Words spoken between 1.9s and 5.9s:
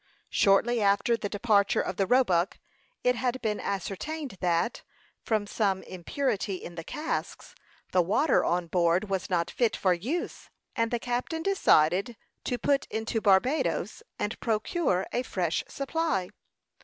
the Roebuck, it had been ascertained that, from some